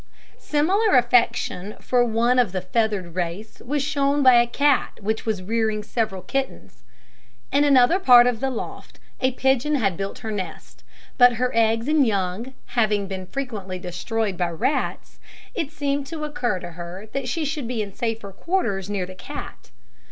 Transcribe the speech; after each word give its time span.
Similar 0.39 0.95
affection 0.97 1.75
for 1.79 2.03
one 2.03 2.39
of 2.39 2.53
the 2.53 2.61
feathered 2.61 3.13
race 3.13 3.61
was 3.63 3.83
shown 3.83 4.23
by 4.23 4.33
a 4.41 4.47
cat 4.47 4.93
which 4.99 5.27
was 5.27 5.43
rearing 5.43 5.83
several 5.83 6.23
kittens. 6.23 6.81
In 7.51 7.63
another 7.63 7.99
part 7.99 8.25
of 8.25 8.39
the 8.39 8.49
loft 8.49 8.99
a 9.19 9.33
pigeon 9.33 9.75
had 9.75 9.97
built 9.97 10.17
her 10.25 10.31
nest; 10.31 10.83
but 11.19 11.33
her 11.33 11.51
eggs 11.53 11.87
and 11.87 12.07
young 12.07 12.55
having 12.73 13.05
been 13.07 13.27
frequently 13.27 13.77
destroyed 13.77 14.37
by 14.37 14.49
rats, 14.49 15.19
it 15.53 15.69
seemed 15.71 16.07
to 16.07 16.23
occur 16.23 16.57
to 16.57 16.71
her 16.71 17.07
that 17.13 17.27
she 17.29 17.45
should 17.45 17.67
be 17.67 17.83
in 17.83 17.93
safer 17.93 18.31
quarters 18.31 18.89
near 18.89 19.05
the 19.05 19.13
cat. 19.13 19.69